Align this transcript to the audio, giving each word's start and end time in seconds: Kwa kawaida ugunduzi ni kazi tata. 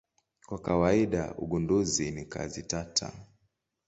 Kwa 0.45 0.59
kawaida 0.59 1.33
ugunduzi 1.37 2.11
ni 2.11 2.25
kazi 2.25 2.63
tata. 2.63 3.13